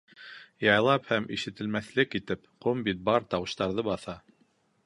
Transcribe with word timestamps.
Яйлап 0.67 1.09
һәм 1.11 1.27
ишетелмэҫлек 1.37 2.17
итеп, 2.23 2.49
ҡом 2.67 2.83
бит 2.89 3.07
бар 3.11 3.29
тауыштарҙы 3.35 3.87
баҫа. 3.91 4.21